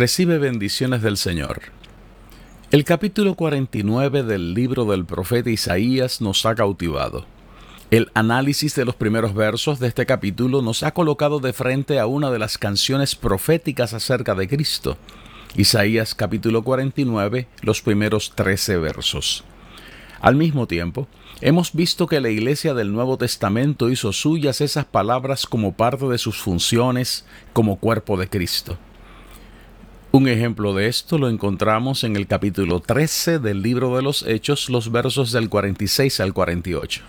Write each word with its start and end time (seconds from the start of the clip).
Recibe 0.00 0.38
bendiciones 0.38 1.02
del 1.02 1.18
Señor. 1.18 1.60
El 2.70 2.84
capítulo 2.84 3.34
49 3.34 4.22
del 4.22 4.54
libro 4.54 4.86
del 4.86 5.04
profeta 5.04 5.50
Isaías 5.50 6.22
nos 6.22 6.46
ha 6.46 6.54
cautivado. 6.54 7.26
El 7.90 8.10
análisis 8.14 8.74
de 8.74 8.86
los 8.86 8.94
primeros 8.94 9.34
versos 9.34 9.78
de 9.78 9.88
este 9.88 10.06
capítulo 10.06 10.62
nos 10.62 10.84
ha 10.84 10.94
colocado 10.94 11.38
de 11.38 11.52
frente 11.52 11.98
a 11.98 12.06
una 12.06 12.30
de 12.30 12.38
las 12.38 12.56
canciones 12.56 13.14
proféticas 13.14 13.92
acerca 13.92 14.34
de 14.34 14.48
Cristo. 14.48 14.96
Isaías 15.54 16.14
capítulo 16.14 16.64
49, 16.64 17.46
los 17.60 17.82
primeros 17.82 18.32
13 18.34 18.78
versos. 18.78 19.44
Al 20.22 20.34
mismo 20.34 20.66
tiempo, 20.66 21.08
hemos 21.42 21.74
visto 21.74 22.06
que 22.06 22.22
la 22.22 22.30
Iglesia 22.30 22.72
del 22.72 22.90
Nuevo 22.90 23.18
Testamento 23.18 23.90
hizo 23.90 24.14
suyas 24.14 24.62
esas 24.62 24.86
palabras 24.86 25.44
como 25.44 25.74
parte 25.74 26.06
de 26.06 26.16
sus 26.16 26.38
funciones 26.38 27.26
como 27.52 27.76
cuerpo 27.76 28.16
de 28.16 28.30
Cristo. 28.30 28.78
Un 30.12 30.26
ejemplo 30.26 30.74
de 30.74 30.88
esto 30.88 31.18
lo 31.18 31.28
encontramos 31.28 32.02
en 32.02 32.16
el 32.16 32.26
capítulo 32.26 32.80
13 32.80 33.38
del 33.38 33.62
libro 33.62 33.94
de 33.94 34.02
los 34.02 34.24
Hechos, 34.24 34.68
los 34.68 34.90
versos 34.90 35.30
del 35.30 35.48
46 35.48 36.18
al 36.18 36.32
48. 36.32 37.02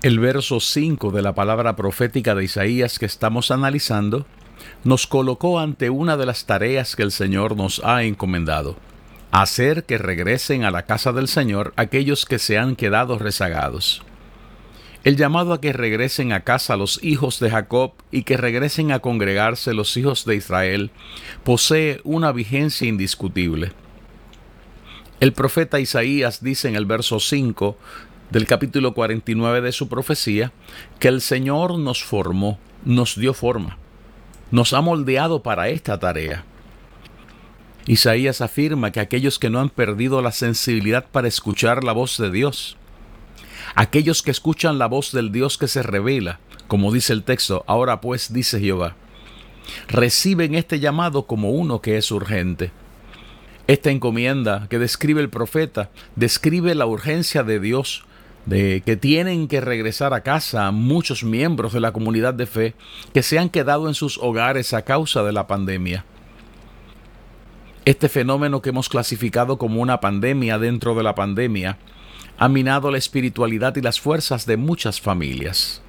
El 0.00 0.20
verso 0.20 0.58
5 0.58 1.10
de 1.10 1.20
la 1.20 1.34
palabra 1.34 1.76
profética 1.76 2.34
de 2.34 2.44
Isaías 2.44 2.98
que 2.98 3.04
estamos 3.04 3.50
analizando 3.50 4.24
nos 4.84 5.06
colocó 5.06 5.58
ante 5.58 5.90
una 5.90 6.16
de 6.16 6.24
las 6.24 6.46
tareas 6.46 6.96
que 6.96 7.02
el 7.02 7.12
Señor 7.12 7.58
nos 7.58 7.82
ha 7.84 8.04
encomendado, 8.04 8.76
hacer 9.30 9.84
que 9.84 9.98
regresen 9.98 10.64
a 10.64 10.70
la 10.70 10.86
casa 10.86 11.12
del 11.12 11.28
Señor 11.28 11.74
aquellos 11.76 12.24
que 12.24 12.38
se 12.38 12.56
han 12.56 12.74
quedado 12.74 13.18
rezagados. 13.18 14.02
El 15.04 15.16
llamado 15.16 15.52
a 15.52 15.60
que 15.60 15.72
regresen 15.72 16.32
a 16.32 16.40
casa 16.40 16.76
los 16.76 17.02
hijos 17.04 17.38
de 17.38 17.50
Jacob 17.50 17.92
y 18.10 18.24
que 18.24 18.36
regresen 18.36 18.90
a 18.90 18.98
congregarse 18.98 19.72
los 19.72 19.96
hijos 19.96 20.24
de 20.24 20.34
Israel 20.34 20.90
posee 21.44 22.00
una 22.04 22.32
vigencia 22.32 22.88
indiscutible. 22.88 23.72
El 25.20 25.32
profeta 25.32 25.80
Isaías 25.80 26.42
dice 26.42 26.68
en 26.68 26.76
el 26.76 26.86
verso 26.86 27.20
5 27.20 27.76
del 28.30 28.46
capítulo 28.46 28.94
49 28.94 29.60
de 29.60 29.72
su 29.72 29.88
profecía 29.88 30.52
que 30.98 31.08
el 31.08 31.20
Señor 31.20 31.78
nos 31.78 32.02
formó, 32.02 32.58
nos 32.84 33.16
dio 33.16 33.34
forma, 33.34 33.78
nos 34.50 34.72
ha 34.72 34.80
moldeado 34.80 35.42
para 35.42 35.68
esta 35.68 35.98
tarea. 35.98 36.44
Isaías 37.86 38.40
afirma 38.40 38.92
que 38.92 39.00
aquellos 39.00 39.38
que 39.38 39.48
no 39.48 39.60
han 39.60 39.70
perdido 39.70 40.22
la 40.22 40.32
sensibilidad 40.32 41.06
para 41.10 41.28
escuchar 41.28 41.84
la 41.84 41.92
voz 41.92 42.18
de 42.18 42.30
Dios, 42.30 42.77
aquellos 43.74 44.22
que 44.22 44.30
escuchan 44.30 44.78
la 44.78 44.86
voz 44.86 45.12
del 45.12 45.32
Dios 45.32 45.58
que 45.58 45.68
se 45.68 45.82
revela, 45.82 46.40
como 46.66 46.92
dice 46.92 47.12
el 47.12 47.24
texto, 47.24 47.64
ahora 47.66 48.00
pues 48.00 48.32
dice 48.32 48.60
Jehová, 48.60 48.94
reciben 49.88 50.54
este 50.54 50.80
llamado 50.80 51.26
como 51.26 51.50
uno 51.50 51.80
que 51.80 51.96
es 51.96 52.10
urgente. 52.10 52.70
Esta 53.66 53.90
encomienda 53.90 54.66
que 54.70 54.78
describe 54.78 55.20
el 55.20 55.28
profeta 55.28 55.90
describe 56.16 56.74
la 56.74 56.86
urgencia 56.86 57.42
de 57.42 57.60
Dios, 57.60 58.04
de 58.46 58.82
que 58.84 58.96
tienen 58.96 59.46
que 59.46 59.60
regresar 59.60 60.14
a 60.14 60.22
casa 60.22 60.70
muchos 60.70 61.22
miembros 61.22 61.74
de 61.74 61.80
la 61.80 61.92
comunidad 61.92 62.32
de 62.32 62.46
fe 62.46 62.74
que 63.12 63.22
se 63.22 63.38
han 63.38 63.50
quedado 63.50 63.88
en 63.88 63.94
sus 63.94 64.16
hogares 64.18 64.72
a 64.72 64.82
causa 64.82 65.22
de 65.22 65.32
la 65.32 65.46
pandemia. 65.46 66.06
Este 67.84 68.08
fenómeno 68.08 68.62
que 68.62 68.70
hemos 68.70 68.88
clasificado 68.88 69.58
como 69.58 69.82
una 69.82 70.00
pandemia 70.00 70.58
dentro 70.58 70.94
de 70.94 71.02
la 71.02 71.14
pandemia 71.14 71.78
ha 72.38 72.48
minado 72.48 72.90
la 72.90 72.98
espiritualidad 72.98 73.74
y 73.76 73.80
las 73.80 74.00
fuerzas 74.00 74.46
de 74.46 74.56
muchas 74.56 75.00
familias. 75.00 75.82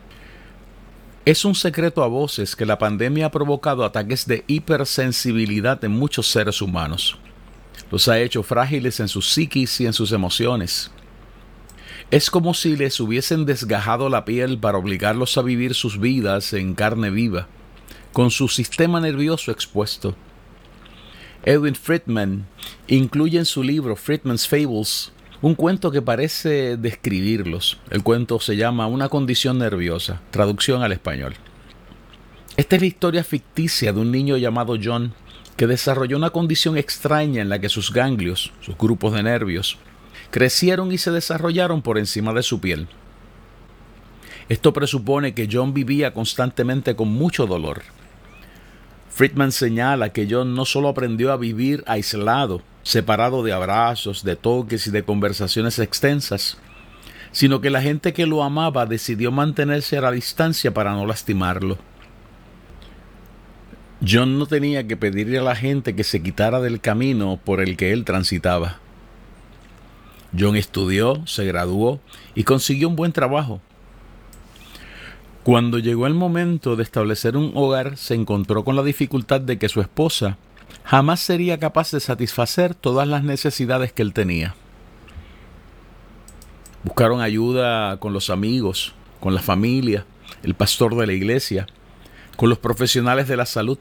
Es 1.26 1.46
un 1.46 1.54
secreto 1.54 2.04
a 2.04 2.08
voces 2.08 2.56
que 2.56 2.66
la 2.66 2.80
pandemia 2.80 3.28
ha 3.28 3.32
provocado 3.32 3.86
ataques 3.86 4.26
de 4.26 4.44
hipersensibilidad 4.48 5.84
en 5.86 5.92
muchos 5.92 6.26
seres 6.28 6.62
humanos. 6.62 7.20
Los 7.92 8.08
ha 8.08 8.20
hecho 8.20 8.42
frágiles 8.42 9.00
en 9.00 9.08
sus 9.08 9.30
psiquis 9.30 9.80
y 9.80 9.86
en 9.86 9.94
sus 9.94 10.12
emociones. 10.12 10.90
Es 12.10 12.32
como 12.32 12.56
si 12.56 12.76
les 12.76 13.00
hubiesen 13.00 13.46
desgajado 13.46 14.10
la 14.10 14.26
piel 14.26 14.58
para 14.58 14.80
obligarlos 14.80 15.38
a 15.38 15.44
vivir 15.44 15.76
sus 15.76 16.00
vidas 16.00 16.54
en 16.54 16.74
carne 16.74 17.12
viva, 17.12 17.48
con 18.12 18.32
su 18.32 18.48
sistema 18.48 19.00
nervioso 19.00 19.52
expuesto. 19.52 20.16
Edwin 21.44 21.76
Friedman 21.76 22.48
incluye 22.88 23.38
en 23.38 23.46
su 23.46 23.62
libro 23.62 23.96
Friedman's 23.96 24.48
Fables 24.48 25.12
un 25.42 25.56
cuento 25.56 25.92
que 25.92 26.02
parece 26.02 26.76
describirlos. 26.76 27.80
El 27.90 28.04
cuento 28.04 28.40
se 28.40 28.58
llama 28.58 28.88
Una 28.88 29.08
condición 29.08 29.58
nerviosa, 29.58 30.22
traducción 30.32 30.84
al 30.84 30.92
español. 30.92 31.36
Esta 32.58 32.76
es 32.76 32.82
la 32.82 32.88
historia 32.88 33.24
ficticia 33.24 33.94
de 33.94 34.02
un 34.02 34.12
niño 34.12 34.36
llamado 34.36 34.76
John 34.82 35.14
que 35.56 35.68
desarrolló 35.68 36.18
una 36.18 36.30
condición 36.30 36.78
extraña 36.78 37.42
en 37.42 37.50
la 37.50 37.60
que 37.60 37.70
sus 37.70 37.94
ganglios, 37.94 38.52
sus 38.62 38.78
grupos 38.78 39.14
de 39.14 39.24
nervios, 39.24 39.78
crecieron 40.30 40.92
y 40.92 40.98
se 40.98 41.12
desarrollaron 41.12 41.82
por 41.82 41.98
encima 41.98 42.34
de 42.34 42.44
su 42.44 42.60
piel. 42.60 42.88
Esto 44.50 44.74
presupone 44.74 45.34
que 45.34 45.48
John 45.52 45.74
vivía 45.74 46.14
constantemente 46.14 46.96
con 46.96 47.10
mucho 47.10 47.46
dolor. 47.46 47.84
Friedman 49.20 49.52
señala 49.52 50.14
que 50.14 50.30
John 50.32 50.56
no 50.56 50.64
solo 50.64 50.88
aprendió 50.88 51.34
a 51.34 51.36
vivir 51.36 51.84
aislado, 51.88 52.62
separado 52.84 53.44
de 53.44 53.52
abrazos, 53.52 54.24
de 54.24 54.38
toques 54.38 54.88
y 54.88 54.92
de 54.92 55.04
conversaciones 55.04 55.78
extensas, 55.78 56.58
sino 57.34 57.60
que 57.60 57.70
la 57.70 57.82
gente 57.82 58.14
que 58.14 58.26
lo 58.26 58.44
amaba 58.44 58.86
decidió 58.86 59.30
mantenerse 59.34 59.98
a 59.98 60.02
la 60.04 60.12
distancia 60.12 60.74
para 60.74 60.94
no 60.94 61.06
lastimarlo. 61.06 61.78
John 64.08 64.40
no 64.40 64.46
tenía 64.46 64.88
que 64.88 64.96
pedirle 64.96 65.40
a 65.40 65.44
la 65.44 65.58
gente 65.58 65.98
que 65.98 66.06
se 66.06 66.24
quitara 66.24 66.62
del 66.62 66.80
camino 66.80 67.42
por 67.44 67.60
el 67.60 67.76
que 67.76 67.92
él 67.92 68.06
transitaba. 68.06 68.80
John 70.32 70.56
estudió, 70.56 71.28
se 71.28 71.44
graduó 71.44 72.00
y 72.36 72.46
consiguió 72.46 72.88
un 72.88 72.96
buen 72.96 73.12
trabajo. 73.12 73.60
Cuando 75.50 75.80
llegó 75.80 76.06
el 76.06 76.14
momento 76.14 76.76
de 76.76 76.84
establecer 76.84 77.36
un 77.36 77.54
hogar, 77.56 77.98
se 77.98 78.14
encontró 78.14 78.64
con 78.64 78.76
la 78.76 78.84
dificultad 78.84 79.42
de 79.42 79.58
que 79.58 79.68
su 79.68 79.82
esposa 79.82 80.38
jamás 80.84 81.22
sería 81.22 81.58
capaz 81.58 81.90
de 81.90 82.00
satisfacer 82.00 82.76
todas 82.76 83.08
las 83.08 83.24
necesidades 83.24 83.92
que 83.92 84.04
él 84.04 84.14
tenía. 84.14 84.54
Buscaron 86.84 87.22
ayuda 87.22 87.98
con 87.98 88.14
los 88.14 88.30
amigos, 88.30 88.94
con 89.20 89.34
la 89.34 89.42
familia, 89.42 90.06
el 90.44 90.54
pastor 90.54 90.96
de 90.96 91.08
la 91.08 91.14
iglesia, 91.14 91.66
con 92.38 92.50
los 92.50 92.60
profesionales 92.60 93.28
de 93.28 93.38
la 93.38 93.48
salud. 93.48 93.80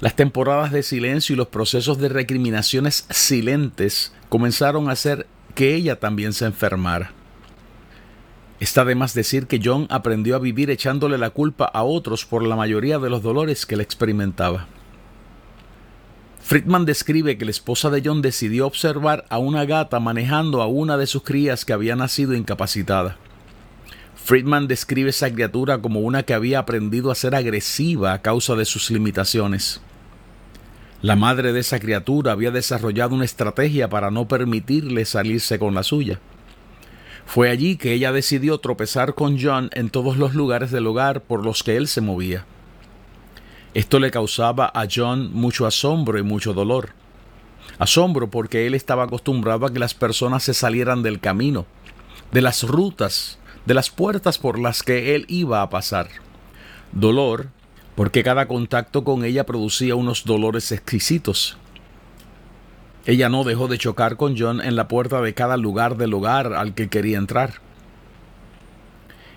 Las 0.00 0.16
temporadas 0.16 0.72
de 0.72 0.82
silencio 0.82 1.34
y 1.34 1.36
los 1.36 1.46
procesos 1.46 1.98
de 1.98 2.08
recriminaciones 2.08 3.06
silentes 3.10 4.12
comenzaron 4.28 4.88
a 4.88 4.94
hacer 4.94 5.28
que 5.54 5.76
ella 5.76 6.00
también 6.00 6.32
se 6.32 6.46
enfermara. 6.46 7.12
Está 8.58 8.86
de 8.86 8.94
más 8.94 9.12
decir 9.12 9.46
que 9.46 9.60
John 9.62 9.86
aprendió 9.90 10.36
a 10.36 10.38
vivir 10.38 10.70
echándole 10.70 11.18
la 11.18 11.30
culpa 11.30 11.66
a 11.66 11.82
otros 11.82 12.24
por 12.24 12.42
la 12.42 12.56
mayoría 12.56 12.98
de 12.98 13.10
los 13.10 13.22
dolores 13.22 13.66
que 13.66 13.74
él 13.74 13.82
experimentaba. 13.82 14.66
Friedman 16.40 16.84
describe 16.86 17.36
que 17.36 17.44
la 17.44 17.50
esposa 17.50 17.90
de 17.90 18.00
John 18.04 18.22
decidió 18.22 18.66
observar 18.66 19.26
a 19.30 19.38
una 19.38 19.64
gata 19.64 20.00
manejando 20.00 20.62
a 20.62 20.68
una 20.68 20.96
de 20.96 21.06
sus 21.06 21.22
crías 21.22 21.64
que 21.64 21.72
había 21.72 21.96
nacido 21.96 22.34
incapacitada. 22.34 23.18
Friedman 24.14 24.68
describe 24.68 25.10
esa 25.10 25.30
criatura 25.30 25.78
como 25.78 26.00
una 26.00 26.22
que 26.22 26.34
había 26.34 26.60
aprendido 26.60 27.10
a 27.10 27.14
ser 27.14 27.34
agresiva 27.34 28.12
a 28.12 28.22
causa 28.22 28.54
de 28.54 28.64
sus 28.64 28.90
limitaciones. 28.90 29.80
La 31.02 31.14
madre 31.14 31.52
de 31.52 31.60
esa 31.60 31.78
criatura 31.78 32.32
había 32.32 32.50
desarrollado 32.50 33.14
una 33.14 33.24
estrategia 33.24 33.90
para 33.90 34.10
no 34.10 34.26
permitirle 34.26 35.04
salirse 35.04 35.58
con 35.58 35.74
la 35.74 35.82
suya. 35.82 36.20
Fue 37.26 37.50
allí 37.50 37.76
que 37.76 37.92
ella 37.92 38.12
decidió 38.12 38.58
tropezar 38.58 39.14
con 39.14 39.38
John 39.38 39.68
en 39.74 39.90
todos 39.90 40.16
los 40.16 40.34
lugares 40.34 40.70
del 40.70 40.86
hogar 40.86 41.20
por 41.22 41.44
los 41.44 41.62
que 41.62 41.76
él 41.76 41.88
se 41.88 42.00
movía. 42.00 42.46
Esto 43.74 43.98
le 43.98 44.10
causaba 44.10 44.70
a 44.72 44.86
John 44.90 45.34
mucho 45.34 45.66
asombro 45.66 46.18
y 46.18 46.22
mucho 46.22 46.54
dolor. 46.54 46.90
Asombro 47.78 48.30
porque 48.30 48.66
él 48.66 48.74
estaba 48.74 49.04
acostumbrado 49.04 49.66
a 49.66 49.72
que 49.72 49.78
las 49.78 49.92
personas 49.92 50.44
se 50.44 50.54
salieran 50.54 51.02
del 51.02 51.20
camino, 51.20 51.66
de 52.32 52.40
las 52.40 52.62
rutas, 52.62 53.38
de 53.66 53.74
las 53.74 53.90
puertas 53.90 54.38
por 54.38 54.58
las 54.58 54.82
que 54.82 55.14
él 55.14 55.26
iba 55.28 55.60
a 55.60 55.68
pasar. 55.68 56.08
Dolor 56.92 57.48
porque 57.96 58.22
cada 58.22 58.46
contacto 58.46 59.04
con 59.04 59.24
ella 59.24 59.44
producía 59.44 59.96
unos 59.96 60.24
dolores 60.24 60.70
exquisitos. 60.70 61.58
Ella 63.06 63.28
no 63.28 63.44
dejó 63.44 63.68
de 63.68 63.78
chocar 63.78 64.16
con 64.16 64.36
John 64.36 64.60
en 64.60 64.74
la 64.74 64.88
puerta 64.88 65.20
de 65.20 65.32
cada 65.32 65.56
lugar 65.56 65.96
del 65.96 66.12
hogar 66.12 66.54
al 66.54 66.74
que 66.74 66.88
quería 66.88 67.18
entrar. 67.18 67.60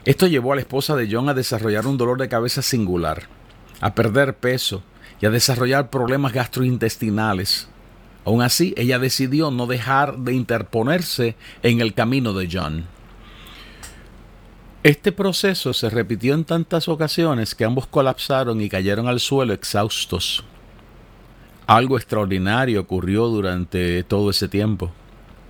Esto 0.05 0.25
llevó 0.25 0.53
a 0.53 0.55
la 0.55 0.61
esposa 0.61 0.95
de 0.95 1.07
John 1.09 1.29
a 1.29 1.35
desarrollar 1.35 1.85
un 1.85 1.97
dolor 1.97 2.19
de 2.19 2.29
cabeza 2.29 2.63
singular, 2.63 3.27
a 3.79 3.93
perder 3.93 4.35
peso 4.37 4.81
y 5.21 5.27
a 5.27 5.29
desarrollar 5.29 5.91
problemas 5.91 6.33
gastrointestinales. 6.33 7.69
Aún 8.25 8.41
así, 8.41 8.73
ella 8.75 8.97
decidió 8.97 9.51
no 9.51 9.67
dejar 9.67 10.17
de 10.17 10.33
interponerse 10.33 11.35
en 11.61 11.79
el 11.79 11.93
camino 11.93 12.33
de 12.33 12.49
John. 12.51 12.85
Este 14.81 15.11
proceso 15.11 15.73
se 15.73 15.91
repitió 15.91 16.33
en 16.33 16.45
tantas 16.45 16.87
ocasiones 16.87 17.53
que 17.53 17.65
ambos 17.65 17.85
colapsaron 17.85 18.61
y 18.61 18.69
cayeron 18.69 19.07
al 19.07 19.19
suelo 19.19 19.53
exhaustos. 19.53 20.43
Algo 21.69 21.97
extraordinario 21.97 22.81
ocurrió 22.81 23.27
durante 23.27 24.01
todo 24.01 24.31
ese 24.31 24.47
tiempo. 24.47 24.91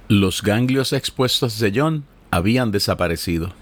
Los 0.10 0.42
ganglios 0.42 0.92
expuestos 0.92 1.57
de 1.60 1.71
John 1.74 2.04
habían 2.30 2.71
desaparecido. 2.71 3.54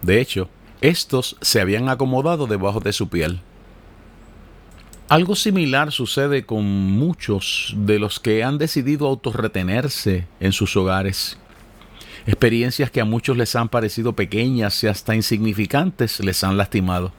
De 0.00 0.20
hecho, 0.20 0.48
estos 0.80 1.36
se 1.40 1.60
habían 1.60 1.88
acomodado 1.88 2.46
debajo 2.46 2.78
de 2.78 2.92
su 2.92 3.08
piel. 3.08 3.40
Algo 5.08 5.34
similar 5.34 5.90
sucede 5.90 6.46
con 6.46 6.64
muchos 6.64 7.74
de 7.76 7.98
los 7.98 8.20
que 8.20 8.44
han 8.44 8.56
decidido 8.56 9.08
autorretenerse 9.08 10.28
en 10.38 10.52
sus 10.52 10.76
hogares. 10.76 11.38
Experiencias 12.24 12.88
que 12.92 13.00
a 13.00 13.04
muchos 13.04 13.36
les 13.36 13.56
han 13.56 13.68
parecido 13.68 14.12
pequeñas 14.12 14.84
y 14.84 14.86
hasta 14.86 15.16
insignificantes 15.16 16.20
les 16.20 16.44
han 16.44 16.56
lastimado. 16.56 17.10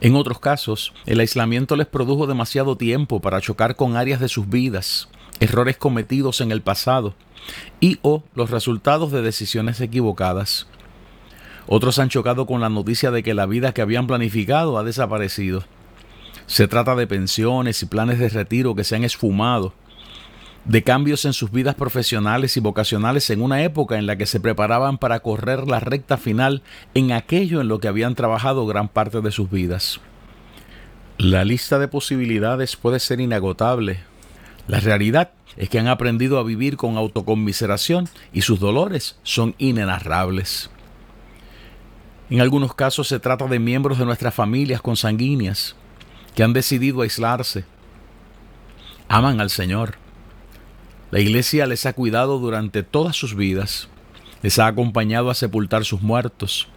En 0.00 0.14
otros 0.14 0.38
casos, 0.38 0.92
el 1.06 1.18
aislamiento 1.18 1.74
les 1.74 1.88
produjo 1.88 2.28
demasiado 2.28 2.76
tiempo 2.76 3.20
para 3.20 3.40
chocar 3.40 3.74
con 3.74 3.96
áreas 3.96 4.20
de 4.20 4.28
sus 4.28 4.48
vidas, 4.48 5.08
errores 5.40 5.76
cometidos 5.76 6.40
en 6.40 6.52
el 6.52 6.62
pasado 6.62 7.14
y 7.80 7.98
o 8.02 8.22
los 8.34 8.50
resultados 8.50 9.10
de 9.10 9.22
decisiones 9.22 9.80
equivocadas. 9.80 10.68
Otros 11.66 11.98
han 11.98 12.10
chocado 12.10 12.46
con 12.46 12.60
la 12.60 12.68
noticia 12.68 13.10
de 13.10 13.22
que 13.22 13.34
la 13.34 13.46
vida 13.46 13.72
que 13.72 13.82
habían 13.82 14.06
planificado 14.06 14.78
ha 14.78 14.84
desaparecido. 14.84 15.64
Se 16.46 16.68
trata 16.68 16.94
de 16.94 17.06
pensiones 17.06 17.82
y 17.82 17.86
planes 17.86 18.18
de 18.20 18.28
retiro 18.28 18.74
que 18.74 18.84
se 18.84 18.96
han 18.96 19.04
esfumado, 19.04 19.74
de 20.64 20.82
cambios 20.82 21.24
en 21.24 21.32
sus 21.32 21.50
vidas 21.50 21.74
profesionales 21.74 22.56
y 22.56 22.60
vocacionales 22.60 23.30
en 23.30 23.42
una 23.42 23.62
época 23.62 23.98
en 23.98 24.06
la 24.06 24.16
que 24.16 24.26
se 24.26 24.40
preparaban 24.40 24.98
para 24.98 25.20
correr 25.20 25.66
la 25.66 25.80
recta 25.80 26.16
final 26.16 26.62
en 26.94 27.12
aquello 27.12 27.60
en 27.60 27.68
lo 27.68 27.80
que 27.80 27.88
habían 27.88 28.14
trabajado 28.14 28.66
gran 28.66 28.88
parte 28.88 29.20
de 29.20 29.30
sus 29.30 29.50
vidas. 29.50 30.00
La 31.18 31.44
lista 31.44 31.78
de 31.78 31.88
posibilidades 31.88 32.76
puede 32.76 33.00
ser 33.00 33.20
inagotable. 33.20 34.00
La 34.68 34.80
realidad 34.80 35.32
es 35.56 35.68
que 35.68 35.78
han 35.78 35.88
aprendido 35.88 36.38
a 36.38 36.44
vivir 36.44 36.76
con 36.76 36.96
autoconmiseración 36.96 38.08
y 38.32 38.42
sus 38.42 38.60
dolores 38.60 39.16
son 39.24 39.56
inenarrables. 39.58 40.70
En 42.30 42.40
algunos 42.40 42.74
casos 42.74 43.08
se 43.08 43.18
trata 43.18 43.46
de 43.46 43.58
miembros 43.58 43.98
de 43.98 44.04
nuestras 44.04 44.34
familias 44.34 44.80
consanguíneas 44.80 45.74
que 46.36 46.44
han 46.44 46.52
decidido 46.52 47.02
aislarse. 47.02 47.64
Aman 49.08 49.40
al 49.40 49.50
Señor. 49.50 49.97
La 51.10 51.20
iglesia 51.20 51.66
les 51.66 51.86
ha 51.86 51.92
cuidado 51.92 52.38
durante 52.38 52.82
todas 52.82 53.16
sus 53.16 53.34
vidas. 53.34 53.88
Les 54.42 54.58
ha 54.58 54.66
acompañado 54.66 55.30
a 55.30 55.34
sepultar 55.34 55.84
sus 55.84 56.02
muertos. 56.02 56.68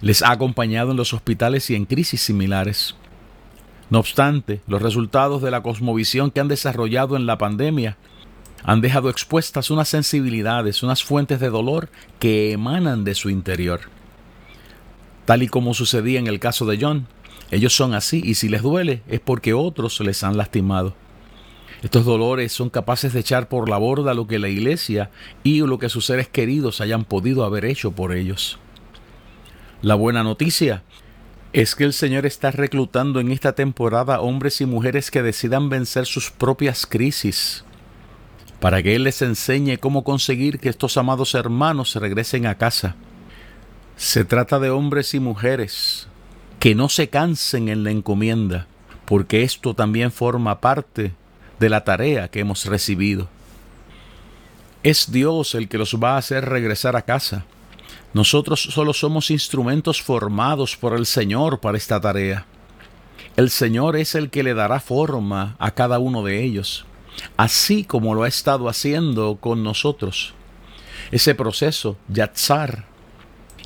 Les 0.00 0.22
ha 0.22 0.30
acompañado 0.30 0.90
en 0.90 0.96
los 0.96 1.12
hospitales 1.12 1.70
y 1.70 1.74
en 1.74 1.84
crisis 1.84 2.20
similares. 2.20 2.96
No 3.88 3.98
obstante, 3.98 4.60
los 4.66 4.82
resultados 4.82 5.42
de 5.42 5.50
la 5.50 5.62
cosmovisión 5.62 6.30
que 6.30 6.40
han 6.40 6.48
desarrollado 6.48 7.16
en 7.16 7.26
la 7.26 7.38
pandemia 7.38 7.96
han 8.64 8.80
dejado 8.80 9.10
expuestas 9.10 9.70
unas 9.70 9.88
sensibilidades, 9.88 10.82
unas 10.82 11.02
fuentes 11.02 11.40
de 11.40 11.50
dolor 11.50 11.88
que 12.18 12.52
emanan 12.52 13.04
de 13.04 13.14
su 13.14 13.30
interior 13.30 13.80
tal 15.24 15.42
y 15.42 15.48
como 15.48 15.74
sucedía 15.74 16.18
en 16.18 16.26
el 16.26 16.40
caso 16.40 16.66
de 16.66 16.78
John. 16.80 17.06
Ellos 17.50 17.74
son 17.74 17.94
así 17.94 18.22
y 18.24 18.34
si 18.34 18.48
les 18.48 18.62
duele 18.62 19.02
es 19.08 19.20
porque 19.20 19.54
otros 19.54 20.00
les 20.00 20.24
han 20.24 20.36
lastimado. 20.36 20.94
Estos 21.82 22.04
dolores 22.04 22.52
son 22.52 22.70
capaces 22.70 23.12
de 23.12 23.20
echar 23.20 23.48
por 23.48 23.68
la 23.68 23.76
borda 23.76 24.14
lo 24.14 24.26
que 24.26 24.38
la 24.38 24.48
iglesia 24.48 25.10
y 25.42 25.60
lo 25.60 25.78
que 25.78 25.88
sus 25.88 26.06
seres 26.06 26.28
queridos 26.28 26.80
hayan 26.80 27.04
podido 27.04 27.44
haber 27.44 27.64
hecho 27.64 27.90
por 27.92 28.12
ellos. 28.12 28.58
La 29.82 29.96
buena 29.96 30.22
noticia 30.22 30.84
es 31.52 31.74
que 31.74 31.84
el 31.84 31.92
Señor 31.92 32.24
está 32.24 32.50
reclutando 32.52 33.18
en 33.18 33.32
esta 33.32 33.54
temporada 33.54 34.20
hombres 34.20 34.60
y 34.60 34.66
mujeres 34.66 35.10
que 35.10 35.22
decidan 35.22 35.68
vencer 35.68 36.06
sus 36.06 36.30
propias 36.30 36.86
crisis, 36.86 37.64
para 38.60 38.82
que 38.82 38.94
Él 38.94 39.04
les 39.04 39.20
enseñe 39.20 39.76
cómo 39.78 40.04
conseguir 40.04 40.60
que 40.60 40.68
estos 40.68 40.96
amados 40.96 41.34
hermanos 41.34 41.96
regresen 41.96 42.46
a 42.46 42.56
casa 42.56 42.94
se 43.96 44.24
trata 44.24 44.58
de 44.58 44.70
hombres 44.70 45.14
y 45.14 45.20
mujeres 45.20 46.08
que 46.58 46.74
no 46.74 46.88
se 46.88 47.08
cansen 47.08 47.68
en 47.68 47.84
la 47.84 47.90
encomienda, 47.90 48.66
porque 49.04 49.42
esto 49.42 49.74
también 49.74 50.10
forma 50.10 50.60
parte 50.60 51.12
de 51.62 51.70
la 51.70 51.84
tarea 51.84 52.26
que 52.26 52.40
hemos 52.40 52.66
recibido. 52.66 53.28
Es 54.82 55.12
Dios 55.12 55.54
el 55.54 55.68
que 55.68 55.78
los 55.78 55.94
va 55.94 56.14
a 56.14 56.18
hacer 56.18 56.44
regresar 56.44 56.96
a 56.96 57.02
casa. 57.02 57.44
Nosotros 58.12 58.60
solo 58.60 58.92
somos 58.92 59.30
instrumentos 59.30 60.02
formados 60.02 60.76
por 60.76 60.92
el 60.92 61.06
Señor 61.06 61.60
para 61.60 61.78
esta 61.78 62.00
tarea. 62.00 62.46
El 63.36 63.48
Señor 63.48 63.96
es 63.96 64.16
el 64.16 64.28
que 64.28 64.42
le 64.42 64.54
dará 64.54 64.80
forma 64.80 65.54
a 65.60 65.70
cada 65.70 66.00
uno 66.00 66.24
de 66.24 66.42
ellos, 66.42 66.84
así 67.36 67.84
como 67.84 68.12
lo 68.12 68.24
ha 68.24 68.28
estado 68.28 68.68
haciendo 68.68 69.36
con 69.40 69.62
nosotros. 69.62 70.34
Ese 71.12 71.36
proceso, 71.36 71.96
Yatzar, 72.08 72.86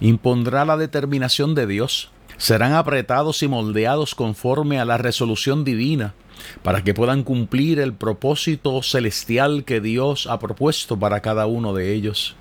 impondrá 0.01 0.67
la 0.67 0.77
determinación 0.77 1.55
de 1.55 1.67
Dios. 1.67 2.11
Serán 2.39 2.75
apretados 2.75 3.43
y 3.43 3.49
moldeados 3.49 4.15
conforme 4.15 4.79
a 4.79 4.85
la 4.85 4.99
resolución 4.99 5.65
divina, 5.65 6.15
para 6.63 6.85
que 6.85 6.95
puedan 6.95 7.23
cumplir 7.23 7.79
el 7.79 7.95
propósito 7.95 8.83
celestial 8.83 9.65
que 9.65 9.81
Dios 9.81 10.27
ha 10.27 10.39
propuesto 10.39 10.99
para 10.99 11.21
cada 11.21 11.47
uno 11.47 11.73
de 11.73 11.95
ellos. 11.95 12.37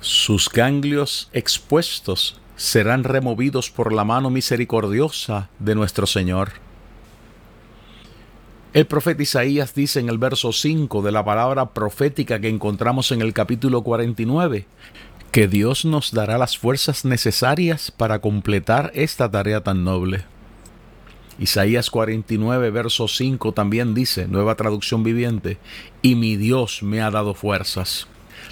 Sus 0.00 0.48
ganglios 0.48 1.28
expuestos 1.32 2.40
serán 2.56 3.04
removidos 3.04 3.70
por 3.70 3.92
la 3.92 4.04
mano 4.04 4.30
misericordiosa 4.30 5.48
de 5.58 5.74
nuestro 5.74 6.06
Señor. 6.06 6.52
El 8.72 8.86
profeta 8.86 9.22
Isaías 9.22 9.74
dice 9.74 9.98
en 9.98 10.08
el 10.08 10.18
verso 10.18 10.52
5 10.52 11.02
de 11.02 11.10
la 11.10 11.24
palabra 11.24 11.70
profética 11.70 12.40
que 12.40 12.48
encontramos 12.48 13.10
en 13.10 13.20
el 13.20 13.32
capítulo 13.32 13.82
49, 13.82 14.66
que 15.30 15.46
Dios 15.46 15.84
nos 15.84 16.10
dará 16.10 16.38
las 16.38 16.58
fuerzas 16.58 17.04
necesarias 17.04 17.92
para 17.92 18.20
completar 18.20 18.90
esta 18.94 19.30
tarea 19.30 19.62
tan 19.62 19.84
noble. 19.84 20.24
Isaías 21.38 21.88
49, 21.88 22.70
verso 22.70 23.06
5 23.06 23.52
también 23.52 23.94
dice, 23.94 24.26
nueva 24.26 24.56
traducción 24.56 25.04
viviente, 25.04 25.58
y 26.02 26.16
mi 26.16 26.36
Dios 26.36 26.82
me 26.82 27.00
ha 27.00 27.10
dado 27.10 27.34
fuerzas. 27.34 28.08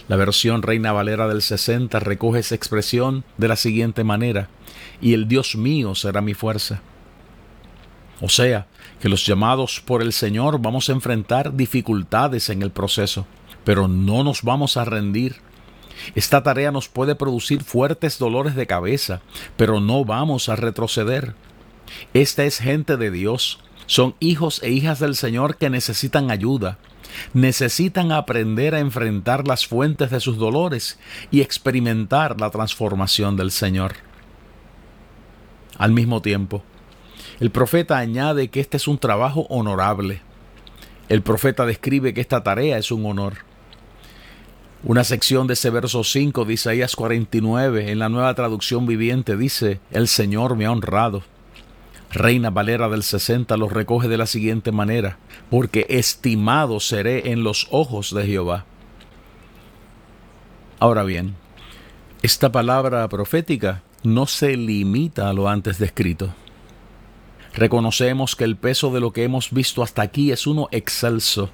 La 0.06 0.16
versión 0.16 0.62
Reina 0.62 0.92
Valera 0.92 1.28
del 1.28 1.42
60 1.42 1.98
recoge 1.98 2.40
esa 2.40 2.54
expresión 2.54 3.24
de 3.36 3.48
la 3.48 3.56
siguiente 3.56 4.04
manera, 4.04 4.48
y 5.00 5.14
el 5.14 5.26
Dios 5.26 5.56
mío 5.56 5.94
será 5.96 6.20
mi 6.20 6.34
fuerza. 6.34 6.80
O 8.20 8.28
sea, 8.28 8.68
que 9.00 9.08
los 9.08 9.26
llamados 9.26 9.80
por 9.84 10.00
el 10.00 10.12
Señor 10.12 10.60
vamos 10.60 10.88
a 10.88 10.92
enfrentar 10.92 11.56
dificultades 11.56 12.48
en 12.50 12.62
el 12.62 12.70
proceso, 12.70 13.26
pero 13.64 13.88
no 13.88 14.24
nos 14.24 14.42
vamos 14.42 14.76
a 14.76 14.84
rendir 14.84 15.36
esta 16.14 16.42
tarea 16.42 16.70
nos 16.70 16.88
puede 16.88 17.14
producir 17.14 17.62
fuertes 17.62 18.18
dolores 18.18 18.54
de 18.54 18.66
cabeza, 18.66 19.20
pero 19.56 19.80
no 19.80 20.04
vamos 20.04 20.48
a 20.48 20.56
retroceder. 20.56 21.34
Esta 22.14 22.44
es 22.44 22.58
gente 22.58 22.96
de 22.96 23.10
Dios. 23.10 23.60
Son 23.86 24.14
hijos 24.20 24.62
e 24.62 24.70
hijas 24.70 24.98
del 24.98 25.14
Señor 25.14 25.56
que 25.56 25.70
necesitan 25.70 26.30
ayuda. 26.30 26.78
Necesitan 27.32 28.12
aprender 28.12 28.74
a 28.74 28.80
enfrentar 28.80 29.48
las 29.48 29.66
fuentes 29.66 30.10
de 30.10 30.20
sus 30.20 30.36
dolores 30.36 30.98
y 31.30 31.40
experimentar 31.40 32.38
la 32.40 32.50
transformación 32.50 33.36
del 33.36 33.50
Señor. 33.50 33.94
Al 35.78 35.92
mismo 35.92 36.20
tiempo, 36.20 36.62
el 37.40 37.50
profeta 37.50 37.98
añade 37.98 38.48
que 38.48 38.60
este 38.60 38.76
es 38.76 38.88
un 38.88 38.98
trabajo 38.98 39.46
honorable. 39.48 40.20
El 41.08 41.22
profeta 41.22 41.64
describe 41.64 42.12
que 42.12 42.20
esta 42.20 42.42
tarea 42.42 42.76
es 42.78 42.90
un 42.90 43.06
honor. 43.06 43.47
Una 44.84 45.02
sección 45.02 45.48
de 45.48 45.54
ese 45.54 45.70
verso 45.70 46.04
5 46.04 46.44
de 46.44 46.52
Isaías 46.52 46.94
49 46.94 47.90
en 47.90 47.98
la 47.98 48.08
nueva 48.08 48.32
traducción 48.34 48.86
viviente 48.86 49.36
dice, 49.36 49.80
el 49.90 50.06
Señor 50.06 50.54
me 50.54 50.66
ha 50.66 50.70
honrado. 50.70 51.24
Reina 52.12 52.50
Valera 52.50 52.88
del 52.88 53.02
60 53.02 53.56
lo 53.56 53.68
recoge 53.68 54.06
de 54.06 54.16
la 54.16 54.26
siguiente 54.26 54.70
manera, 54.70 55.18
porque 55.50 55.84
estimado 55.88 56.78
seré 56.78 57.32
en 57.32 57.42
los 57.42 57.66
ojos 57.70 58.14
de 58.14 58.24
Jehová. 58.24 58.66
Ahora 60.78 61.02
bien, 61.02 61.34
esta 62.22 62.52
palabra 62.52 63.08
profética 63.08 63.82
no 64.04 64.26
se 64.26 64.56
limita 64.56 65.28
a 65.28 65.32
lo 65.32 65.48
antes 65.48 65.78
descrito. 65.78 66.32
Reconocemos 67.52 68.36
que 68.36 68.44
el 68.44 68.56
peso 68.56 68.92
de 68.92 69.00
lo 69.00 69.12
que 69.12 69.24
hemos 69.24 69.50
visto 69.50 69.82
hasta 69.82 70.02
aquí 70.02 70.30
es 70.30 70.46
uno 70.46 70.68
excelso. 70.70 71.50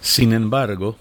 Sin 0.00 0.32
embargo, 0.32 0.96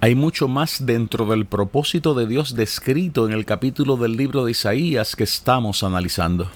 hay 0.00 0.14
mucho 0.14 0.46
más 0.46 0.86
dentro 0.86 1.26
del 1.26 1.46
propósito 1.46 2.14
de 2.14 2.26
Dios 2.26 2.54
descrito 2.54 3.26
en 3.26 3.32
el 3.32 3.44
capítulo 3.44 3.96
del 3.96 4.16
libro 4.16 4.44
de 4.44 4.52
Isaías 4.52 5.16
que 5.16 5.24
estamos 5.24 5.82
analizando. 5.82 6.48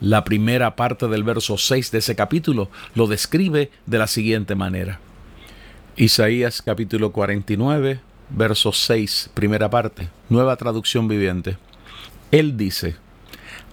La 0.00 0.24
primera 0.24 0.76
parte 0.76 1.08
del 1.08 1.24
verso 1.24 1.56
6 1.56 1.90
de 1.90 1.98
ese 1.98 2.14
capítulo 2.14 2.68
lo 2.94 3.06
describe 3.06 3.70
de 3.86 3.98
la 3.98 4.06
siguiente 4.06 4.54
manera. 4.54 5.00
Isaías 5.96 6.60
capítulo 6.60 7.12
49, 7.12 8.00
verso 8.28 8.72
6, 8.72 9.30
primera 9.32 9.70
parte, 9.70 10.10
nueva 10.28 10.56
traducción 10.56 11.08
viviente. 11.08 11.56
Él 12.30 12.58
dice, 12.58 12.96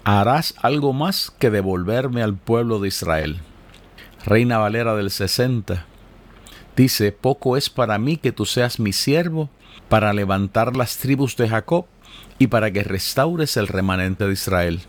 harás 0.05 0.55
algo 0.61 0.93
más 0.93 1.31
que 1.39 1.51
devolverme 1.51 2.23
al 2.23 2.35
pueblo 2.35 2.79
de 2.79 2.87
Israel. 2.87 3.41
Reina 4.25 4.57
Valera 4.57 4.95
del 4.95 5.11
60, 5.11 5.85
Dice, 6.75 7.11
poco 7.11 7.55
es 7.57 7.69
para 7.69 7.97
mí 7.97 8.17
que 8.17 8.31
tú 8.31 8.45
seas 8.45 8.79
mi 8.79 8.91
siervo 8.91 9.49
para 9.87 10.13
levantar 10.13 10.75
las 10.75 10.97
tribus 10.97 11.37
de 11.37 11.47
Jacob 11.47 11.85
y 12.37 12.47
para 12.47 12.71
que 12.71 12.83
restaures 12.83 13.55
el 13.57 13.67
remanente 13.67 14.25
de 14.25 14.33
Israel. 14.33 14.81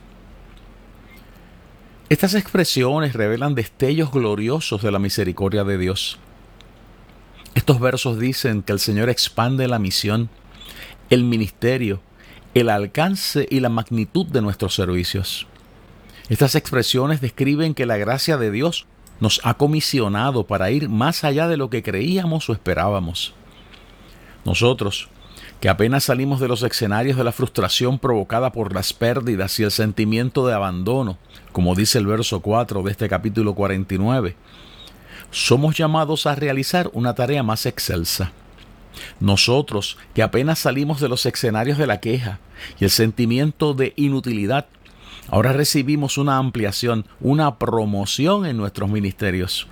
Estas 2.08 2.34
expresiones 2.34 3.14
revelan 3.14 3.54
destellos 3.54 4.10
gloriosos 4.10 4.82
de 4.82 4.90
la 4.90 4.98
misericordia 4.98 5.64
de 5.64 5.78
Dios. 5.78 6.18
Estos 7.54 7.80
versos 7.80 8.18
dicen 8.18 8.62
que 8.62 8.72
el 8.72 8.80
Señor 8.80 9.08
expande 9.08 9.66
la 9.66 9.78
misión, 9.78 10.28
el 11.10 11.24
ministerio, 11.24 12.00
el 12.54 12.68
alcance 12.68 13.46
y 13.50 13.60
la 13.60 13.70
magnitud 13.70 14.26
de 14.26 14.40
nuestros 14.40 14.74
servicios. 14.74 15.46
Estas 16.28 16.54
expresiones 16.54 17.20
describen 17.20 17.74
que 17.74 17.86
la 17.86 17.96
gracia 17.96 18.36
de 18.36 18.50
Dios 18.50 18.86
nos 19.20 19.40
ha 19.44 19.54
comisionado 19.54 20.46
para 20.46 20.70
ir 20.70 20.88
más 20.88 21.24
allá 21.24 21.48
de 21.48 21.56
lo 21.56 21.70
que 21.70 21.82
creíamos 21.82 22.48
o 22.48 22.52
esperábamos. 22.52 23.34
Nosotros, 24.44 25.08
que 25.60 25.68
apenas 25.68 26.04
salimos 26.04 26.40
de 26.40 26.48
los 26.48 26.62
escenarios 26.62 27.16
de 27.16 27.24
la 27.24 27.32
frustración 27.32 27.98
provocada 27.98 28.52
por 28.52 28.74
las 28.74 28.92
pérdidas 28.92 29.58
y 29.58 29.62
el 29.62 29.70
sentimiento 29.70 30.46
de 30.46 30.54
abandono, 30.54 31.18
como 31.52 31.74
dice 31.74 31.98
el 31.98 32.06
verso 32.06 32.40
4 32.40 32.82
de 32.82 32.90
este 32.90 33.08
capítulo 33.08 33.54
49, 33.54 34.36
somos 35.30 35.76
llamados 35.76 36.26
a 36.26 36.34
realizar 36.34 36.90
una 36.92 37.14
tarea 37.14 37.42
más 37.42 37.66
excelsa. 37.66 38.32
Nosotros, 39.20 39.98
que 40.14 40.22
apenas 40.22 40.58
salimos 40.58 41.00
de 41.00 41.08
los 41.08 41.26
escenarios 41.26 41.78
de 41.78 41.86
la 41.86 42.00
queja 42.00 42.38
y 42.78 42.84
el 42.84 42.90
sentimiento 42.90 43.74
de 43.74 43.92
inutilidad 43.96 44.66
Ahora 45.28 45.52
recibimos 45.52 46.18
una 46.18 46.38
ampliación, 46.38 47.06
una 47.20 47.58
promoción 47.58 48.46
en 48.46 48.56
nuestros 48.56 48.88
ministerios. 48.88 49.66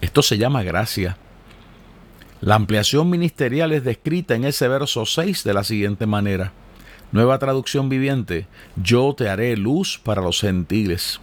Esto 0.00 0.22
se 0.22 0.38
llama 0.38 0.62
gracia. 0.62 1.16
La 2.40 2.54
ampliación 2.54 3.10
ministerial 3.10 3.72
es 3.72 3.84
descrita 3.84 4.34
en 4.34 4.44
ese 4.44 4.68
verso 4.68 5.04
6 5.04 5.44
de 5.44 5.54
la 5.54 5.64
siguiente 5.64 6.06
manera. 6.06 6.52
Nueva 7.12 7.38
traducción 7.38 7.88
viviente, 7.88 8.46
yo 8.76 9.14
te 9.16 9.28
haré 9.28 9.56
luz 9.56 10.00
para 10.02 10.22
los 10.22 10.40
gentiles. 10.40 11.20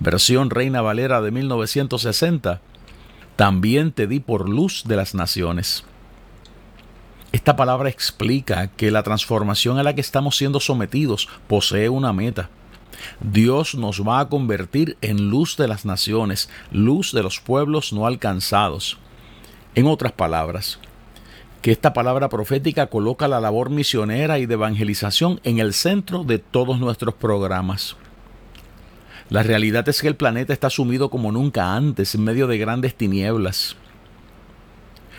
Versión 0.00 0.50
Reina 0.50 0.82
Valera 0.82 1.22
de 1.22 1.30
1960, 1.30 2.60
también 3.36 3.92
te 3.92 4.08
di 4.08 4.18
por 4.18 4.48
luz 4.48 4.82
de 4.86 4.96
las 4.96 5.14
naciones. 5.14 5.84
Esta 7.30 7.56
palabra 7.56 7.88
explica 7.88 8.66
que 8.68 8.90
la 8.90 9.02
transformación 9.04 9.78
a 9.78 9.82
la 9.82 9.94
que 9.94 10.00
estamos 10.00 10.36
siendo 10.36 10.60
sometidos 10.60 11.28
posee 11.46 11.88
una 11.88 12.12
meta. 12.12 12.50
Dios 13.20 13.74
nos 13.74 14.06
va 14.06 14.20
a 14.20 14.28
convertir 14.28 14.96
en 15.00 15.30
luz 15.30 15.56
de 15.56 15.68
las 15.68 15.84
naciones, 15.84 16.48
luz 16.72 17.12
de 17.12 17.22
los 17.22 17.40
pueblos 17.40 17.92
no 17.92 18.06
alcanzados. 18.06 18.98
En 19.74 19.86
otras 19.86 20.12
palabras, 20.12 20.78
que 21.62 21.72
esta 21.72 21.92
palabra 21.92 22.28
profética 22.28 22.86
coloca 22.86 23.28
la 23.28 23.40
labor 23.40 23.70
misionera 23.70 24.38
y 24.38 24.46
de 24.46 24.54
evangelización 24.54 25.40
en 25.44 25.58
el 25.58 25.74
centro 25.74 26.24
de 26.24 26.38
todos 26.38 26.78
nuestros 26.78 27.14
programas. 27.14 27.96
La 29.30 29.42
realidad 29.42 29.88
es 29.88 30.00
que 30.00 30.08
el 30.08 30.16
planeta 30.16 30.52
está 30.52 30.70
sumido 30.70 31.10
como 31.10 31.32
nunca 31.32 31.74
antes 31.74 32.14
en 32.14 32.24
medio 32.24 32.46
de 32.46 32.58
grandes 32.58 32.94
tinieblas. 32.94 33.76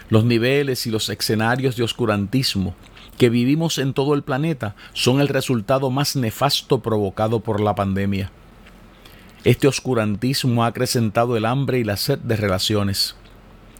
Los 0.10 0.26
niveles 0.26 0.88
y 0.88 0.90
los 0.90 1.08
escenarios 1.10 1.76
de 1.76 1.84
oscurantismo 1.84 2.74
que 3.20 3.30
vivimos 3.30 3.80
en 3.80 3.94
todo 3.94 4.14
el 4.14 4.24
planeta 4.24 4.78
son 4.94 5.20
el 5.20 5.28
resultado 5.28 5.92
más 5.92 6.16
nefasto 6.16 6.80
provocado 6.80 7.42
por 7.42 7.60
la 7.60 7.76
pandemia. 7.76 8.32
Este 9.44 9.68
oscurantismo 9.68 10.64
ha 10.64 10.68
acrecentado 10.68 11.36
el 11.36 11.46
hambre 11.46 11.80
y 11.80 11.84
la 11.84 11.98
sed 11.98 12.18
de 12.20 12.38
relaciones, 12.38 13.18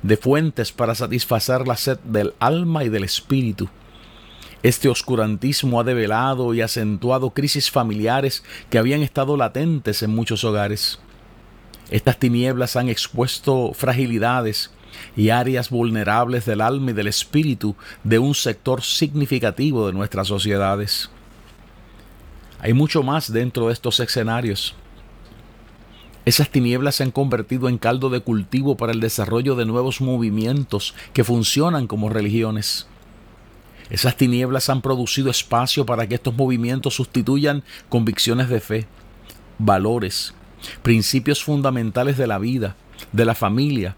de 0.04 0.18
fuentes 0.18 0.74
para 0.74 0.94
satisfacer 0.94 1.66
la 1.70 1.78
sed 1.78 2.00
del 2.00 2.34
alma 2.40 2.84
y 2.84 2.90
del 2.90 3.06
espíritu. 3.06 3.70
Este 4.62 4.90
oscurantismo 4.90 5.80
ha 5.80 5.86
develado 5.86 6.54
y 6.54 6.60
acentuado 6.60 7.30
crisis 7.30 7.72
familiares 7.72 8.44
que 8.70 8.78
habían 8.78 9.02
estado 9.02 9.38
latentes 9.38 10.04
en 10.04 10.14
muchos 10.14 10.44
hogares. 10.44 11.00
Estas 11.90 12.20
tinieblas 12.20 12.76
han 12.76 12.90
expuesto 12.90 13.72
fragilidades 13.74 14.70
y 15.16 15.30
áreas 15.30 15.70
vulnerables 15.70 16.46
del 16.46 16.62
alma 16.62 16.92
y 16.92 16.94
del 16.94 17.08
espíritu 17.08 17.76
de 18.04 18.20
un 18.20 18.36
sector 18.36 18.82
significativo 18.82 19.88
de 19.88 19.94
nuestras 19.94 20.28
sociedades. 20.28 21.10
Hay 22.60 22.74
mucho 22.74 23.04
más 23.04 23.32
dentro 23.32 23.68
de 23.68 23.74
estos 23.74 24.00
escenarios. 24.00 24.76
Esas 26.26 26.50
tinieblas 26.50 26.96
se 26.96 27.04
han 27.04 27.12
convertido 27.12 27.70
en 27.70 27.78
caldo 27.78 28.10
de 28.10 28.20
cultivo 28.20 28.76
para 28.76 28.92
el 28.92 29.00
desarrollo 29.00 29.56
de 29.56 29.66
nuevos 29.66 30.02
movimientos 30.02 30.94
que 31.14 31.24
funcionan 31.24 31.88
como 31.88 32.10
religiones. 32.10 32.88
Esas 33.90 34.18
tinieblas 34.18 34.70
han 34.70 34.82
producido 34.82 35.32
espacio 35.32 35.86
para 35.86 36.08
que 36.08 36.16
estos 36.16 36.36
movimientos 36.36 36.94
sustituyan 36.96 37.64
convicciones 37.88 38.50
de 38.50 38.60
fe, 38.60 38.88
valores, 39.58 40.34
principios 40.84 41.44
fundamentales 41.44 42.18
de 42.18 42.28
la 42.28 42.38
vida, 42.38 42.76
de 43.12 43.26
la 43.26 43.34
familia, 43.34 43.96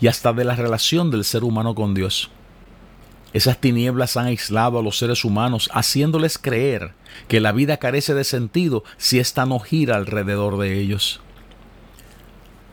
y 0.00 0.08
hasta 0.08 0.32
de 0.32 0.44
la 0.44 0.56
relación 0.56 1.10
del 1.10 1.24
ser 1.24 1.44
humano 1.44 1.74
con 1.74 1.94
Dios. 1.94 2.30
Esas 3.32 3.58
tinieblas 3.60 4.16
han 4.16 4.26
aislado 4.26 4.78
a 4.78 4.82
los 4.82 4.98
seres 4.98 5.24
humanos, 5.24 5.68
haciéndoles 5.72 6.38
creer 6.38 6.94
que 7.28 7.40
la 7.40 7.52
vida 7.52 7.76
carece 7.76 8.14
de 8.14 8.24
sentido 8.24 8.84
si 8.96 9.18
ésta 9.18 9.44
no 9.44 9.58
gira 9.58 9.96
alrededor 9.96 10.58
de 10.58 10.78
ellos. 10.78 11.20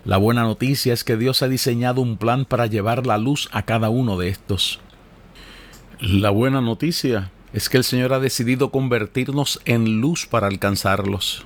La 0.05 0.17
buena 0.17 0.43
noticia 0.43 0.93
es 0.93 1.03
que 1.03 1.17
Dios 1.17 1.41
ha 1.41 1.47
diseñado 1.47 2.01
un 2.01 2.17
plan 2.17 2.45
para 2.45 2.65
llevar 2.65 3.07
la 3.07 3.17
luz 3.17 3.49
a 3.51 3.63
cada 3.63 3.89
uno 3.89 4.17
de 4.17 4.29
estos. 4.29 4.79
La 5.99 6.29
buena 6.29 6.59
noticia 6.59 7.31
es 7.53 7.69
que 7.69 7.77
el 7.77 7.83
Señor 7.83 8.13
ha 8.13 8.19
decidido 8.19 8.71
convertirnos 8.71 9.61
en 9.65 10.01
luz 10.01 10.25
para 10.25 10.47
alcanzarlos. 10.47 11.45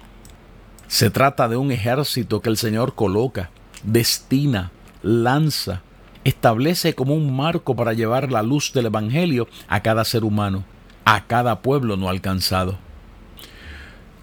Se 0.87 1.09
trata 1.11 1.47
de 1.47 1.57
un 1.57 1.71
ejército 1.71 2.41
que 2.41 2.49
el 2.49 2.57
Señor 2.57 2.95
coloca, 2.95 3.51
destina, 3.83 4.71
lanza, 5.01 5.81
establece 6.23 6.93
como 6.93 7.15
un 7.15 7.35
marco 7.35 7.75
para 7.75 7.93
llevar 7.93 8.31
la 8.31 8.43
luz 8.43 8.73
del 8.73 8.87
Evangelio 8.87 9.47
a 9.67 9.81
cada 9.81 10.03
ser 10.03 10.23
humano, 10.23 10.65
a 11.05 11.25
cada 11.25 11.61
pueblo 11.61 11.95
no 11.97 12.09
alcanzado. 12.09 12.77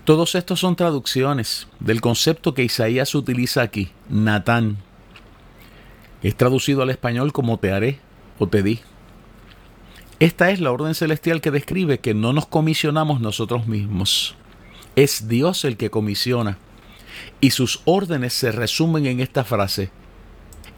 Todos 0.05 0.35
estos 0.35 0.61
son 0.61 0.77
traducciones 0.77 1.67
del 1.81 2.03
concepto 2.03 2.53
que 2.53 2.63
Isaías 2.63 3.15
utiliza 3.15 3.63
aquí, 3.63 3.91
Natán. 4.11 4.77
Es 6.23 6.37
traducido 6.37 6.83
al 6.83 6.91
español 6.91 7.33
como 7.33 7.59
te 7.59 7.73
haré 7.73 8.01
o 8.39 8.47
te 8.47 8.63
di. 8.63 8.81
Esta 10.21 10.51
es 10.51 10.61
la 10.61 10.73
orden 10.73 10.95
celestial 10.95 11.41
que 11.41 11.51
describe 11.51 12.01
que 12.01 12.13
no 12.13 12.35
nos 12.35 12.47
comisionamos 12.47 13.21
nosotros 13.21 13.67
mismos. 13.67 14.35
Es 14.95 15.27
Dios 15.27 15.65
el 15.65 15.77
que 15.77 15.91
comisiona. 15.91 16.59
Y 17.41 17.51
sus 17.51 17.81
órdenes 17.85 18.33
se 18.35 18.53
resumen 18.53 19.07
en 19.07 19.21
esta 19.21 19.45
frase, 19.45 19.91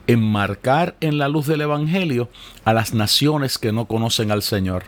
enmarcar 0.07 0.97
en 1.01 1.19
la 1.19 1.29
luz 1.29 1.47
del 1.47 1.63
Evangelio 1.63 2.29
a 2.65 2.73
las 2.73 2.95
naciones 2.95 3.59
que 3.59 3.73
no 3.73 3.87
conocen 3.87 4.31
al 4.31 4.43
Señor, 4.43 4.85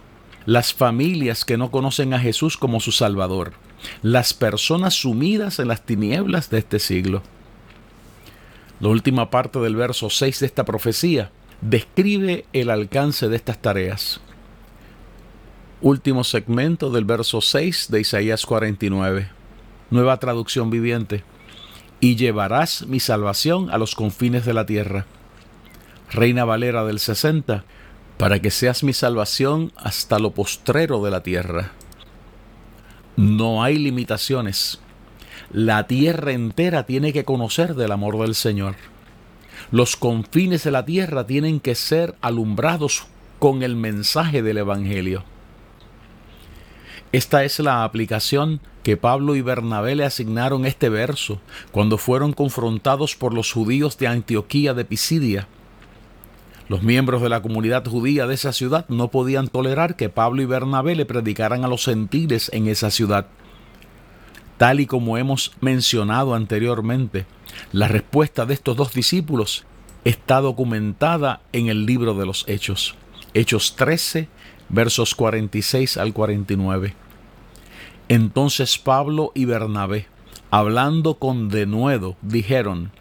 las 0.47 0.73
familias 0.73 1.45
que 1.45 1.57
no 1.57 1.71
conocen 1.71 2.15
a 2.15 2.19
Jesús 2.19 2.57
como 2.57 2.81
su 2.81 2.93
Salvador, 2.93 3.53
las 4.03 4.35
personas 4.35 4.95
sumidas 4.95 5.59
en 5.59 5.69
las 5.69 5.85
tinieblas 5.85 6.51
de 6.51 6.59
este 6.59 6.79
siglo. 6.79 7.23
La 8.81 8.89
última 8.89 9.31
parte 9.31 9.59
del 9.59 9.77
verso 9.77 10.09
6 10.09 10.41
de 10.41 10.47
esta 10.47 10.65
profecía 10.65 11.31
describe 11.61 12.45
el 12.53 12.71
alcance 12.71 13.29
de 13.29 13.37
estas 13.37 13.61
tareas. 13.61 14.21
Último 15.81 16.25
segmento 16.25 16.91
del 16.91 17.05
verso 17.05 17.41
6 17.41 17.89
de 17.91 18.01
Isaías 18.01 18.47
49. 18.47 19.31
Nueva 19.91 20.19
traducción 20.19 20.71
viviente. 20.71 21.25
Y 22.01 22.17
llevarás 22.17 22.87
mi 22.87 23.01
salvación 23.01 23.71
a 23.71 23.79
los 23.79 23.95
confines 23.95 24.45
de 24.45 24.55
la 24.55 24.67
tierra. 24.67 25.07
Reina 26.11 26.45
Valera 26.45 26.85
del 26.85 27.01
60, 27.01 27.65
para 28.17 28.41
que 28.41 28.51
seas 28.51 28.83
mi 28.83 28.93
salvación 28.93 29.73
hasta 29.77 30.19
lo 30.19 30.33
postrero 30.33 31.03
de 31.03 31.11
la 31.11 31.23
tierra. 31.23 31.73
No 33.17 33.63
hay 33.63 33.79
limitaciones. 33.79 34.81
La 35.53 35.87
tierra 35.87 36.33
entera 36.33 36.85
tiene 36.85 37.13
que 37.13 37.25
conocer 37.25 37.75
del 37.75 37.93
amor 37.93 38.19
del 38.19 38.35
Señor. 38.35 38.77
Los 39.71 39.97
confines 39.97 40.65
de 40.65 40.71
la 40.71 40.85
tierra 40.85 41.27
tienen 41.27 41.61
que 41.61 41.75
ser 41.75 42.15
alumbrados 42.21 43.07
con 43.39 43.63
el 43.63 43.77
mensaje 43.77 44.43
del 44.43 44.59
Evangelio. 44.59 45.25
Esta 47.13 47.45
es 47.45 47.59
la 47.59 47.85
aplicación 47.85 48.61
que 48.89 48.97
Pablo 48.97 49.37
y 49.37 49.43
Bernabé 49.43 49.97
le 49.97 50.07
asignaron 50.07 50.65
este 50.65 50.89
verso 50.89 51.43
cuando 51.73 51.99
fueron 51.99 52.33
confrontados 52.33 53.17
por 53.17 53.35
los 53.35 53.53
judíos 53.53 53.99
de 53.99 54.07
Antioquía 54.07 54.73
de 54.73 54.87
Pisidia. 54.87 55.47
Los 56.71 56.83
miembros 56.83 57.21
de 57.21 57.29
la 57.29 57.43
comunidad 57.43 57.85
judía 57.85 58.27
de 58.27 58.33
esa 58.33 58.55
ciudad 58.55 58.87
no 58.89 59.09
podían 59.09 59.49
tolerar 59.49 59.95
que 59.95 60.09
Pablo 60.09 60.41
y 60.41 60.47
Bernabé 60.47 60.97
le 60.97 61.05
predicaran 61.05 61.67
a 61.67 61.69
los 61.69 61.85
gentiles 61.85 62.51
en 62.55 62.67
esa 62.67 62.91
ciudad. 62.91 63.27
Tal 64.57 64.81
y 64.81 64.87
como 64.87 65.19
hemos 65.19 65.53
mencionado 65.61 66.35
anteriormente, 66.35 67.27
la 67.73 67.89
respuesta 67.89 68.47
de 68.47 68.55
estos 68.55 68.75
dos 68.75 68.95
discípulos 68.95 69.67
está 70.07 70.41
documentada 70.41 71.43
en 71.53 71.69
el 71.69 71.85
libro 71.85 72.15
de 72.15 72.25
los 72.25 72.49
Hechos. 72.49 72.95
Hechos 73.35 73.77
13, 73.77 74.31
versos 74.71 75.15
46 75.15 75.99
al 75.99 76.15
49. 76.15 77.08
Entonces 78.09 78.79
Pablo 78.79 79.33
y 79.35 79.45
Bernabé, 79.45 80.07
hablando 80.51 81.15
con 81.15 81.49
denuedo, 81.49 82.17
dijeron, 82.23 82.93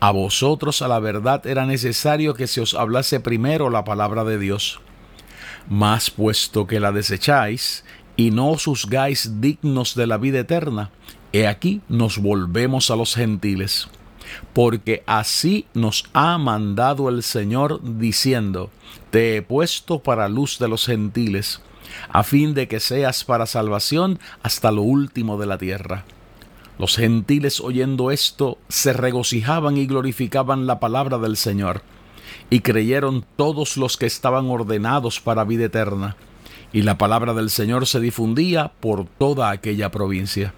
a 0.00 0.10
vosotros 0.10 0.82
a 0.82 0.88
la 0.88 0.98
verdad 0.98 1.46
era 1.46 1.64
necesario 1.64 2.34
que 2.34 2.46
se 2.46 2.60
os 2.60 2.74
hablase 2.74 3.20
primero 3.20 3.70
la 3.70 3.84
palabra 3.84 4.24
de 4.24 4.38
Dios. 4.38 4.80
Mas 5.68 6.10
puesto 6.10 6.66
que 6.66 6.80
la 6.80 6.92
desecháis 6.92 7.84
y 8.16 8.30
no 8.30 8.50
os 8.50 8.64
juzgáis 8.64 9.40
dignos 9.40 9.94
de 9.94 10.06
la 10.06 10.18
vida 10.18 10.40
eterna, 10.40 10.90
he 11.32 11.46
aquí 11.46 11.80
nos 11.88 12.18
volvemos 12.18 12.90
a 12.90 12.96
los 12.96 13.14
gentiles 13.14 13.88
porque 14.52 15.02
así 15.06 15.66
nos 15.74 16.04
ha 16.12 16.38
mandado 16.38 17.08
el 17.08 17.22
Señor 17.22 17.80
diciendo, 17.82 18.70
Te 19.10 19.36
he 19.36 19.42
puesto 19.42 20.02
para 20.02 20.28
luz 20.28 20.58
de 20.58 20.68
los 20.68 20.86
gentiles, 20.86 21.60
a 22.08 22.22
fin 22.22 22.54
de 22.54 22.68
que 22.68 22.80
seas 22.80 23.24
para 23.24 23.46
salvación 23.46 24.18
hasta 24.42 24.70
lo 24.70 24.82
último 24.82 25.38
de 25.38 25.46
la 25.46 25.58
tierra. 25.58 26.04
Los 26.78 26.96
gentiles 26.96 27.60
oyendo 27.60 28.10
esto 28.10 28.58
se 28.68 28.92
regocijaban 28.92 29.76
y 29.76 29.86
glorificaban 29.86 30.66
la 30.66 30.80
palabra 30.80 31.18
del 31.18 31.36
Señor, 31.36 31.82
y 32.50 32.60
creyeron 32.60 33.24
todos 33.36 33.76
los 33.76 33.96
que 33.96 34.06
estaban 34.06 34.46
ordenados 34.46 35.20
para 35.20 35.44
vida 35.44 35.66
eterna, 35.66 36.16
y 36.72 36.82
la 36.82 36.98
palabra 36.98 37.34
del 37.34 37.50
Señor 37.50 37.86
se 37.86 38.00
difundía 38.00 38.72
por 38.80 39.06
toda 39.06 39.50
aquella 39.50 39.90
provincia. 39.90 40.54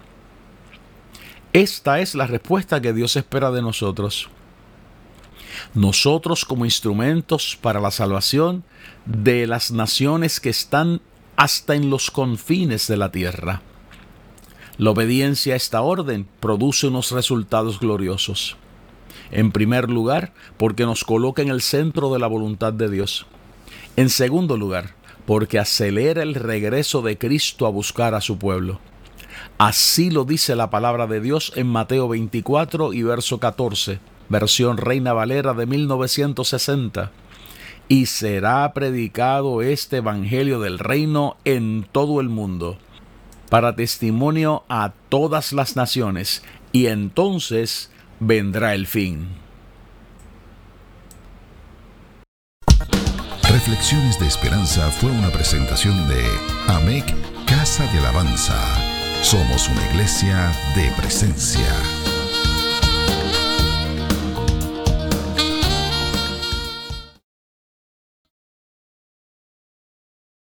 Esta 1.53 1.99
es 1.99 2.15
la 2.15 2.27
respuesta 2.27 2.81
que 2.81 2.93
Dios 2.93 3.15
espera 3.15 3.51
de 3.51 3.61
nosotros. 3.61 4.29
Nosotros 5.73 6.43
como 6.43 6.65
instrumentos 6.65 7.57
para 7.61 7.79
la 7.79 7.91
salvación 7.91 8.63
de 9.05 9.47
las 9.47 9.71
naciones 9.71 10.39
que 10.39 10.49
están 10.49 11.01
hasta 11.35 11.75
en 11.75 11.89
los 11.89 12.11
confines 12.11 12.87
de 12.87 12.97
la 12.97 13.11
tierra. 13.11 13.61
La 14.77 14.91
obediencia 14.91 15.53
a 15.53 15.57
esta 15.57 15.81
orden 15.81 16.27
produce 16.39 16.87
unos 16.87 17.11
resultados 17.11 17.79
gloriosos. 17.79 18.57
En 19.31 19.51
primer 19.51 19.89
lugar, 19.89 20.33
porque 20.57 20.85
nos 20.85 21.03
coloca 21.03 21.41
en 21.41 21.49
el 21.49 21.61
centro 21.61 22.11
de 22.11 22.19
la 22.19 22.27
voluntad 22.27 22.73
de 22.73 22.89
Dios. 22.89 23.25
En 23.95 24.09
segundo 24.09 24.57
lugar, 24.57 24.95
porque 25.25 25.59
acelera 25.59 26.23
el 26.23 26.35
regreso 26.35 27.01
de 27.01 27.17
Cristo 27.17 27.65
a 27.65 27.69
buscar 27.69 28.13
a 28.13 28.21
su 28.21 28.37
pueblo. 28.37 28.79
Así 29.57 30.11
lo 30.11 30.25
dice 30.25 30.55
la 30.55 30.69
palabra 30.69 31.07
de 31.07 31.21
Dios 31.21 31.53
en 31.55 31.67
Mateo 31.67 32.07
24 32.09 32.93
y 32.93 33.03
verso 33.03 33.39
14, 33.39 33.99
versión 34.29 34.77
Reina 34.77 35.13
Valera 35.13 35.53
de 35.53 35.65
1960. 35.65 37.11
Y 37.87 38.07
será 38.07 38.73
predicado 38.73 39.61
este 39.61 39.97
Evangelio 39.97 40.59
del 40.59 40.79
Reino 40.79 41.37
en 41.45 41.87
todo 41.91 42.19
el 42.19 42.29
mundo, 42.29 42.77
para 43.49 43.75
testimonio 43.75 44.63
a 44.69 44.93
todas 45.09 45.53
las 45.53 45.75
naciones, 45.75 46.43
y 46.71 46.87
entonces 46.87 47.91
vendrá 48.19 48.73
el 48.73 48.87
fin. 48.87 49.27
Reflexiones 53.49 54.19
de 54.19 54.27
Esperanza 54.27 54.91
fue 54.91 55.09
una 55.11 55.29
presentación 55.29 56.07
de 56.07 56.23
AMEC 56.67 57.05
Casa 57.45 57.85
de 57.91 57.99
Alabanza. 57.99 58.59
Somos 59.21 59.69
una 59.69 59.85
iglesia 59.91 60.51
de 60.75 60.91
presencia. 60.97 62.04